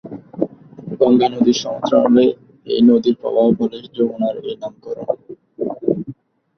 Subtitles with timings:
[0.99, 2.25] গঙ্গা নদীর সমান্তরালে
[2.67, 5.07] এই নদীর প্রবাহ বলে যমুনার এই নামকরণ।